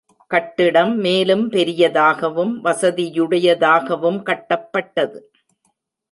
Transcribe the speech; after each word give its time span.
கட்டிடம் 0.27 0.97
மேலும் 0.97 1.49
பெரியதாகவும், 1.49 2.53
வசதியுடையதாகவும் 2.63 4.19
கட்டப்பட்டது. 4.23 5.19